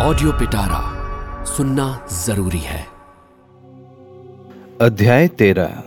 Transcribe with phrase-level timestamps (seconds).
[0.00, 0.80] Audio पिटारा
[1.44, 2.86] सुनना ज़रूरी है।
[4.80, 5.82] अध्याय तेरह।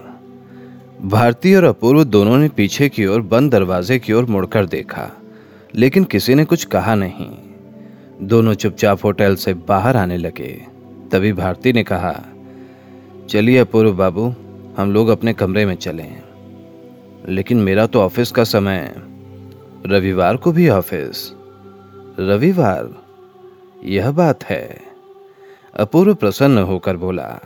[1.01, 5.11] भारती और अपूर्व दोनों ने पीछे की ओर बंद दरवाजे की ओर मुड़कर देखा,
[5.75, 7.29] लेकिन किसी ने कुछ कहा नहीं।
[8.21, 10.67] दोनों चुपचाप होटल से बाहर आने लगे।
[11.11, 12.21] तभी भारती ने कहा,
[13.29, 14.35] चलिए अपूर्व बाबू,
[14.77, 16.21] हम लोग अपने कमरे में चलें।
[17.29, 18.95] लेकिन मेरा तो ऑफ़िस का समय
[19.85, 21.33] रविवार को भी ऑफ़िस।
[22.19, 23.00] रविवार?
[23.85, 24.77] यह बात है।
[25.79, 27.39] अपूर्व प्रसन्न होकर बोला,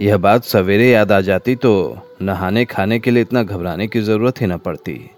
[0.00, 4.40] यह बात सवेरे याद आ जाती तो नहाने खाने के लिए इतना घबराने की ज़रूरत
[4.40, 5.10] ही न पड़ती।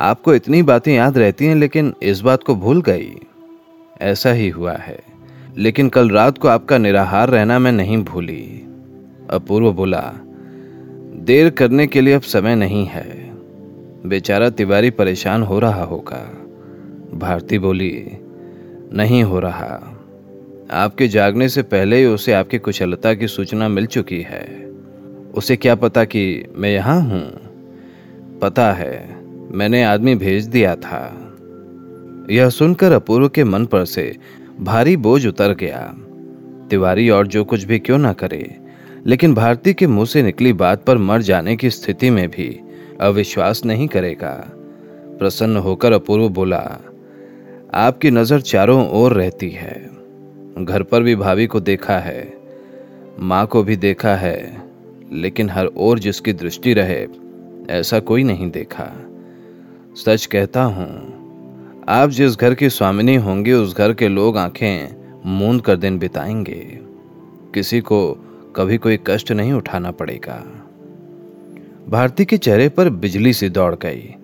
[0.00, 3.14] आपको इतनी बातें याद रहती हैं, लेकिन इस बात को भूल गई।
[4.00, 5.00] ऐसा ही हुआ है।
[5.56, 8.66] लेकिन कल रात को आपका निराहार रहना मैं नहीं भूली।
[9.30, 10.12] अपूर्व बोला,
[11.14, 13.30] देर करने के लिए अब समय नहीं है।
[14.06, 16.38] बेचारा तिवारी परेशान हो रहा होगा।
[17.14, 18.18] भारती बोली
[18.92, 19.98] नहीं हो रहा।
[20.70, 24.66] आपके जागने से पहले ही उसे आपकी कुशलता की सूचना मिल चुकी है।
[25.34, 27.32] उसे क्या पता कि मैं यहाँ हूँ?
[28.38, 29.16] पता है,
[29.50, 31.28] मैंने आदमी भेज दिया था।
[32.30, 34.16] यह सुनकर अपूर्व के मन पर से
[34.60, 35.94] भारी बोझ उतर गया।
[36.70, 38.56] तिवारी और जो कुछ भी क्यों ना करे,
[39.06, 42.60] लेकिन भारती के मुँह से निकली बात पर मर जाने की स्थिति में भी
[43.00, 44.52] अविश्वास नहीं करेगा।
[45.18, 46.78] प्रसन्न होकर अपूर्व बोला
[47.74, 49.90] आपकी नज़र चारों ओर रहती है।
[50.58, 52.36] घर पर भी भाभी को देखा है,
[53.18, 54.62] माँ को भी देखा है,
[55.12, 57.06] लेकिन हर ओर जिसकी दृष्टि रहे,
[57.70, 58.92] ऐसा कोई नहीं देखा।
[59.96, 60.90] सच कहता हूँ,
[61.88, 66.78] आप जिस घर की स्वामिनी होंगे, उस घर के लोग आँखें मूंद कर दिन बिताएँगे।
[67.54, 68.12] किसी को
[68.56, 70.42] कभी कोई कष्ट नहीं उठाना पड़ेगा।
[71.88, 74.14] भारती के चेहरे पर बिजली सी दौड़ गई।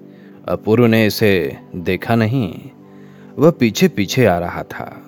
[0.48, 2.60] अपूर्व ने इसे देखा नहीं।
[3.38, 5.02] वह पीछे पीछे आ रहा था।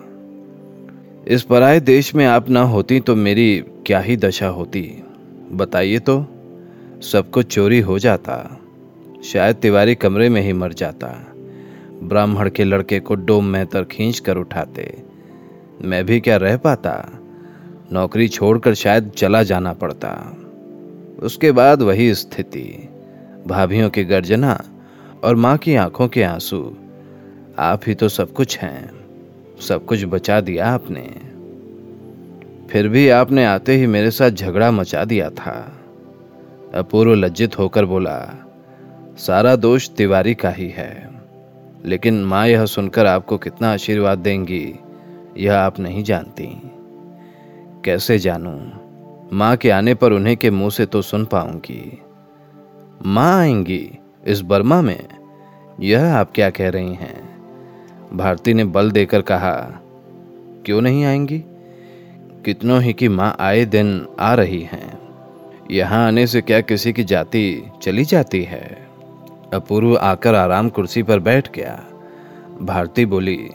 [1.29, 5.05] इस पराए देश में आप ना होती तो मेरी क्या ही दशा होती।
[5.53, 6.27] बताइए तो
[7.03, 8.61] सब कुछ चोरी हो जाता।
[9.25, 11.27] शायद तिवारी कमरे में ही मर जाता।
[12.03, 15.03] ब्राह्मण के लड़के को डोम में तर खींच कर उठाते।
[15.83, 17.11] मैं भी क्या रह पाता?
[17.93, 20.37] नौकरी छोड़कर शायद चला जाना पड़ता।
[21.23, 22.89] उसके बाद वही स्थिति।
[23.47, 24.61] भाभीियों की गर्जना
[25.25, 26.77] और माँ की आँखों के आँसू।
[27.61, 28.91] आप ही तो सब कुछ हैं।
[29.61, 31.15] सब कुछ बचा दिया आपने।
[32.71, 35.81] फिर भी आपने आते ही मेरे साथ झगड़ा मचा दिया था।
[36.75, 38.47] अपूर्व लज्जित होकर बोला,
[39.19, 41.11] सारा दोष तिवारी का ही है।
[41.85, 44.75] लेकिन माँ यह सुनकर आपको कितना आशीर्वाद देंगी,
[45.37, 46.63] यह आप नहीं जानती।
[47.85, 48.71] कैसे जानूं?
[49.33, 51.99] माँ के आने पर उन्हें के मुँह से तो सुन पाऊँगी।
[53.07, 55.09] माँ आएँगी इस बर्मा में?
[55.81, 57.30] यह आप क्या कह रही हैं?
[58.15, 59.81] भारती ने बल देकर कहा,
[60.67, 61.45] क्यों नहीं आएँगी?
[62.45, 64.99] कितनों ही की माँ आए दिन आ रही हैं।
[65.71, 68.87] यहाँ आने से क्या किसी की जाति चली जाती है?
[69.55, 71.85] अपूर्व आकर आराम कुर्सी पर बैठ गया।
[72.63, 73.51] भारती बोली,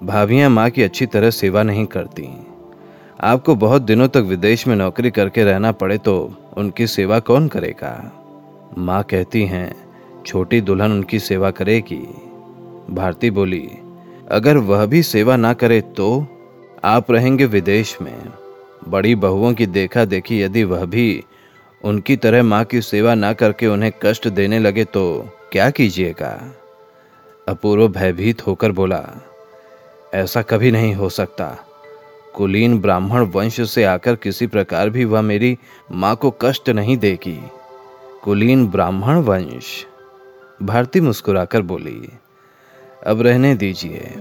[0.00, 2.28] भाभियाँ माँ की अच्छी तरह सेवा नहीं करती।
[3.20, 8.12] आपको बहुत दिनों तक विदेश में नौकरी करके रहना पड़े तो उनकी सेवा कौन करेगा?
[8.78, 9.74] माँ कहती हैं,
[10.26, 12.27] छोटी दुल्हन उनकी सेवा करेगी।
[12.88, 13.68] भारती बोली,
[14.30, 16.26] अगर वह भी सेवा ना करे तो
[16.84, 18.32] आप रहेंगे विदेश में।
[18.88, 21.24] बड़ी बहुओं की देखा देखी यदि वह भी
[21.80, 25.04] उनकी तरह माँ की सेवा ना करके उन्हें कष्ट देने लगे तो
[25.52, 26.30] क्या कीजिएगा?
[27.46, 29.02] अपूर्व भयभीत होकर बोला,
[30.14, 31.56] ऐसा कभी नहीं हो सकता।
[32.34, 35.56] कुलीन ब्राह्मण वंश से आकर किसी प्रकार भी वह मेरी
[35.92, 37.38] माँ को कष्ट नहीं देगी।
[38.22, 39.66] कुलीन ब्राह्मण वंश।
[40.62, 42.00] भारती मुस्कुराकर बोली
[43.08, 44.14] अब रहने दीजिए।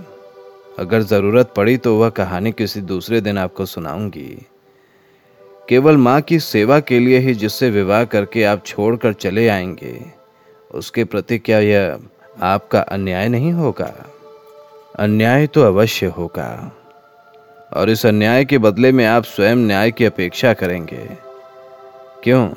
[0.80, 4.46] अगर ज़रूरत पड़ी तो वह कहानी किसी दूसरे दिन आपको सुनाऊँगी।
[5.70, 10.06] केवल माँ की सेवा के लिए ही जिससे विवाह करके आप छोड़कर चले आएँगे,
[10.72, 12.00] उसके प्रति क्या यह
[12.42, 13.94] आपका अन्याय नहीं होगा?
[15.00, 16.72] अन्याय तो अवश्य होगा।
[17.74, 21.10] और इस अन्याय के बदले में आप स्वयं न्याय की अपेक्षा करेंगे।
[22.24, 22.50] क्यों?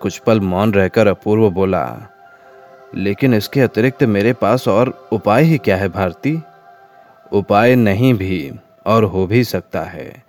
[0.00, 2.12] कुछ पल मौन रहकर अपूर्व बोला
[2.94, 6.38] लेकिन इसके अतिरिक्त मेरे पास और उपाय ही क्या है, भारती?
[7.32, 8.52] उपाय नहीं भी,
[8.86, 10.24] और हो भी सकता है।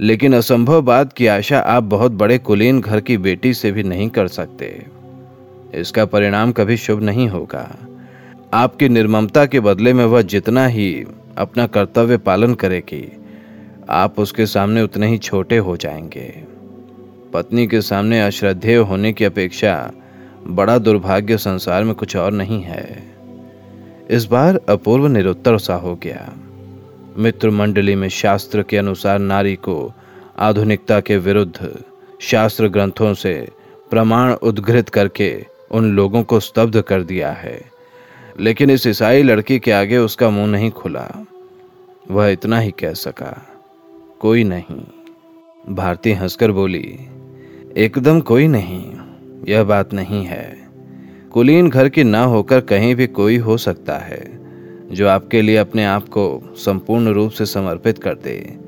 [0.00, 4.08] लेकिन असंभव बात की आशा आप बहुत बड़े कुलीन घर की बेटी से भी नहीं
[4.10, 4.86] कर सकते।
[5.74, 7.76] इसका परिणाम कभी शुभ नहीं होगा।
[8.54, 11.04] आपकी निर्ममता के बदले में वह जितना ही
[11.38, 13.12] अपना कर्तव्य पालन करेगी,
[13.90, 16.44] आप उसके सामने उतने ही छोटे हो जाएँगे।
[17.32, 19.92] पत्नी के सामने अश्रद्धेय होने की अपेक्षा
[20.46, 23.14] बड़ा दुर्भाग्य संसार में कुछ और नहीं है।
[24.10, 26.32] इस बार अपूर्व निरुत्तर सा हो गया।
[27.18, 29.92] मित्र मंडली में शास्त्र के अनुसार नारी को
[30.38, 31.84] आधुनिकता के विरुद्ध
[32.20, 33.48] शास्त्र ग्रंथों से
[33.90, 37.62] प्रमाण उद्घृत करके उन लोगों को स्तब्ध कर दिया है।
[38.40, 41.26] लेकिन इस ईसाई लड़की के आगे उसका मुँह नहीं खुला।
[42.10, 43.46] वह इतना ही कह सका,
[44.20, 44.84] कोई नहीं।
[45.74, 46.98] भारती हंसकर बोली,
[47.76, 48.94] एकदम कोई नहीं।
[49.48, 50.68] यह बात नहीं है।
[51.32, 54.40] कुलीन घर की ना होकर कहीं भी कोई हो सकता है,
[54.92, 58.58] जो आपके लिए अपने आप को संपूर्ण रूप से समर्पित कर दे।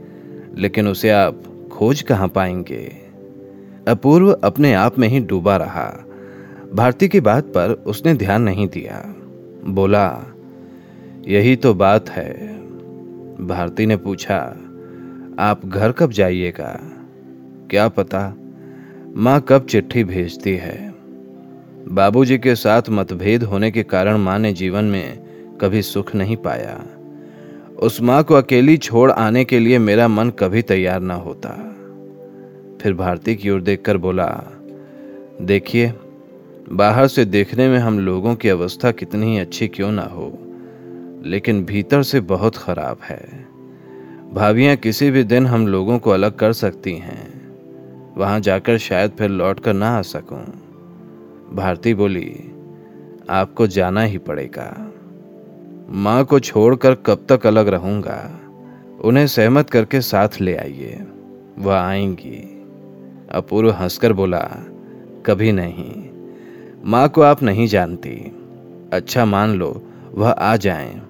[0.55, 1.43] लेकिन उसे आप
[1.73, 2.93] खोज कहाँ पाएँगे?
[3.89, 6.05] अपूर्व अपने आप में ही डूबा रहा।
[6.75, 9.15] भारती की बात पर उसने ध्यान नहीं दिया।
[9.67, 10.23] बोला,
[11.29, 12.59] यही तो बात है।
[13.47, 14.39] भारती ने पूछा,
[15.39, 16.81] आप घर कब जाइएगा?
[17.71, 18.37] क्या पता?
[19.19, 20.95] माँ कब चिट्ठी भेजती है?
[21.89, 25.19] बाबूजी के साथ मतभेद होने के कारण माँ ने जीवन में
[25.61, 26.87] कभी सुख नहीं पाया।
[27.79, 31.49] उस माँ को अकेली छोड़ आने के लिए मेरा मन कभी तैयार ना होता।
[32.83, 34.45] फिर भारती की ओर देखकर बोला,
[35.43, 35.93] देखिए,
[36.73, 40.39] बाहर से देखने में हम लोगों की अवस्था कितनी ही अच्छी क्यों ना हो,
[41.25, 43.47] लेकिन भीतर से बहुत खराब है।
[44.33, 47.36] भाभियाँ किसी भी दिन हम लोगों को अलग कर सकती हैं।
[48.19, 50.45] वहाँ जाकर शायद फिर लौट कर ना आ सकूँ।
[51.57, 52.53] भारती बोली,
[53.31, 54.93] आपको जाना ही पड़ेगा।
[55.91, 58.41] माँ को छोड़कर कब तक अलग रहूँगा?
[59.05, 61.07] उन्हें सहमत करके साथ ले आइए।
[61.59, 62.65] वह आएँगी।
[63.31, 64.51] अपूर्व हंसकर बोला,
[65.27, 66.11] कभी नहीं।
[66.85, 68.33] माँ को आप नहीं जानती।
[68.93, 69.83] अच्छा मान लो,
[70.15, 71.03] वह आ जाएँ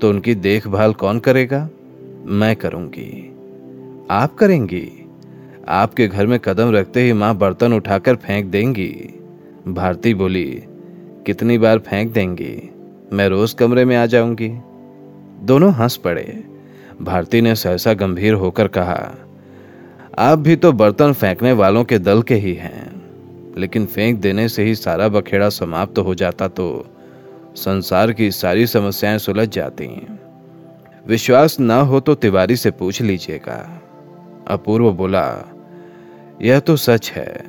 [0.00, 1.68] तो उनकी देखभाल कौन करेगा?
[2.26, 3.36] मैं करूँगी।
[4.10, 4.99] आप करेंगी?
[5.68, 8.88] आपके घर में कदम रखते ही माँ बर्तन उठाकर फेंक देंगी।
[9.68, 10.44] भारती बोली,
[11.26, 12.70] कितनी बार फेंक देंगी?
[13.12, 14.48] मैं रोज कमरे में आ जाऊँगी।
[15.42, 16.44] दोनों हंस पड़े।
[17.02, 19.14] भारती ने सहसा गंभीर होकर कहा,
[20.18, 23.02] आप भी तो बर्तन फेंकने वालों के दल के ही हैं,
[23.58, 26.86] लेकिन फेंक देने से ही सारा बखेड़ा समाप्त तो हो जाता तो
[27.56, 29.88] संसार की सारी समस्याएँ सुलझ जाती।
[31.06, 33.82] विश्वास न हो तो तिवारी से पूछ लीजिएगा।
[34.50, 35.26] अपूर्व बोला,
[36.42, 37.44] यह तो सच है।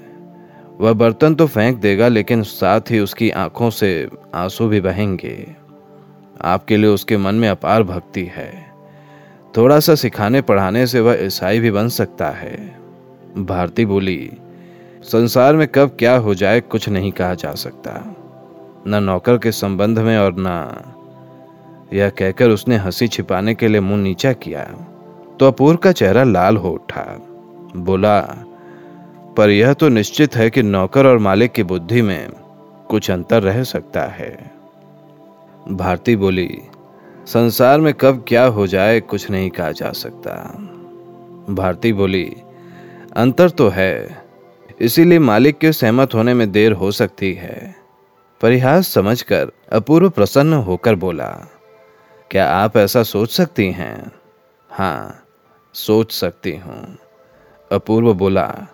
[0.79, 5.55] वह बर्तन तो फेंक देगा, लेकिन साथ ही उसकी आँखों से आँसू भी बहेंगे।
[6.41, 8.71] आपके लिए उसके मन में अपार भक्ति है।
[9.57, 12.55] थोड़ा सा सिखाने, पढ़ाने से वह ईसाई भी बन सकता है।
[13.37, 14.31] भारती बोली,
[15.03, 18.15] संसार में कब क्या हो जाए, कुछ नहीं कहा जा सकता।
[18.87, 20.81] न नौकर के संबंध में और न
[21.93, 24.67] यह कहकर उसने हँसी छिपाने के लिए मुँह नीचा किया।
[25.41, 27.01] तो अपूर्व का चेहरा लाल हो उठा।
[27.75, 28.19] बोला,
[29.37, 32.29] पर यह तो निश्चित है कि नौकर और मालिक की बुद्धि में
[32.89, 34.51] कुछ अंतर रह सकता है।
[35.71, 36.61] भारती बोली,
[37.25, 40.31] संसार में कब क्या हो जाए कुछ नहीं कहा जा सकता।
[41.49, 42.35] भारती बोली,
[43.15, 44.23] अंतर तो है,
[44.81, 47.75] इसीलिए मालिक के सहमत होने में देर हो सकती है।
[48.41, 51.47] परिहास समझकर अपूर्व प्रसन्न होकर बोला,
[52.31, 54.11] क्या आप ऐसा सोच सकती हैं?
[54.69, 55.20] हाँ
[55.75, 56.97] सोच सकती हूँ।
[57.71, 58.67] अपूर्व बोला,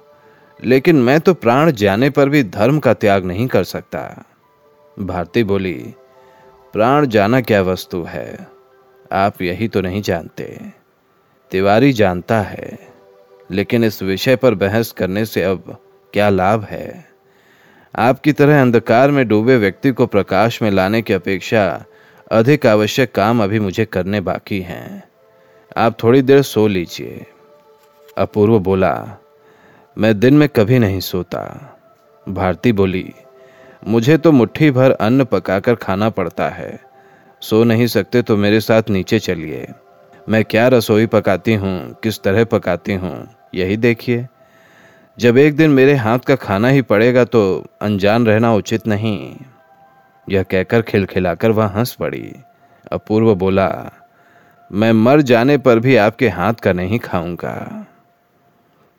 [0.63, 4.25] लेकिन मैं तो प्राण जाने पर भी धर्म का त्याग नहीं कर सकता।
[4.97, 5.94] भारती बोली,
[6.73, 8.47] प्राण जाना क्या वस्तु है?
[9.11, 10.59] आप यही तो नहीं जानते।
[11.51, 12.80] तिवारी जानता है,
[13.51, 15.77] लेकिन इस विषय पर बहस करने से अब
[16.13, 17.06] क्या लाभ है?
[17.95, 21.85] आपकी तरह अंधकार में डूबे व्यक्ति को प्रकाश में लाने की अपेक्षा
[22.31, 25.06] अधिक आवश्यक काम अभी मुझे करने बाकी हैं।
[25.78, 27.26] आप थोड़ी देर सो लीजिए।
[28.18, 29.18] अपूर्व बोला,
[29.98, 31.42] मैं दिन में कभी नहीं सोता।
[32.28, 33.14] भारती बोली,
[33.88, 36.80] मुझे तो मुट्ठी भर अन्न पकाकर खाना पड़ता है।
[37.42, 39.68] सो नहीं सकते तो मेरे साथ नीचे चलिए।
[40.30, 44.26] मैं क्या रसोई पकाती हूँ, किस तरह पकाती हूँ, यही देखिए।
[45.18, 47.44] जब एक दिन मेरे हाथ का खाना ही पड़ेगा तो
[47.81, 49.36] अनजान रहना उचित नहीं।
[50.28, 52.36] यह कहकर खिलखिलाकर वह हंस पड़ी।
[52.92, 53.69] अपूर्व बोला
[54.71, 57.88] मैं मर जाने पर भी आपके हाथ का नहीं खाऊँगा।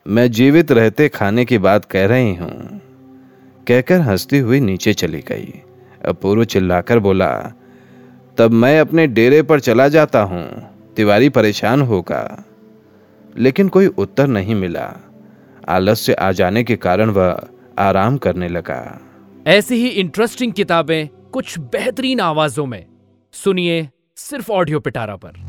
[0.07, 2.81] मैं जीवित रहते खाने की बात कह रही हूँ।
[3.67, 5.61] कहकर हंसती हुई नीचे चली गई।
[6.05, 7.53] अपूर्व चिल्लाकर बोला,
[8.37, 12.43] तब मैं अपने डेरे पर चला जाता हूँ, तिवारी परेशान होगा।
[13.37, 14.93] लेकिन कोई उत्तर नहीं मिला।
[15.69, 17.41] आलस्य आ जाने के कारण वह
[17.79, 19.01] आराम करने लगा।
[19.47, 22.85] ऐसी ही इंटरेस्टिंग किताबें कुछ बेहतरीन आवाजों में।
[23.31, 25.48] सुनिए सिर्फ़ ऑडियो पिटारा पर।